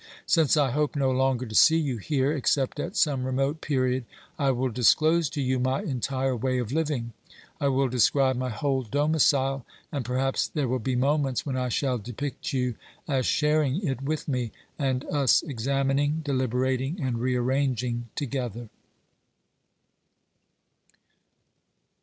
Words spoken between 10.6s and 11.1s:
will be